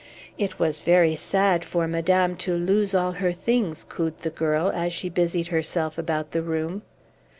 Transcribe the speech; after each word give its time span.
"It 0.35 0.57
was 0.57 0.81
very 0.81 1.15
sad 1.15 1.63
for 1.63 1.87
madame 1.87 2.35
to 2.37 2.55
lose 2.55 2.95
all 2.95 3.11
her 3.11 3.31
things," 3.31 3.83
cooed 3.87 4.17
the 4.21 4.31
girl, 4.31 4.69
as 4.71 4.93
she 4.93 5.09
busied 5.09 5.49
herself 5.49 5.95
about 5.99 6.31
the 6.31 6.41
room. 6.41 6.81